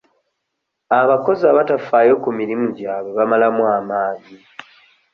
Abakozi 1.01 1.43
abatafaayo 1.51 2.13
ku 2.23 2.29
mirimu 2.39 2.67
gyabwe 2.77 3.09
bamalamu 3.19 3.63
amaanyi. 3.77 4.33